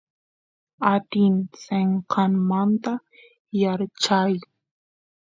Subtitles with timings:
[0.93, 2.93] atin senqanmanta
[3.59, 4.33] yaarchay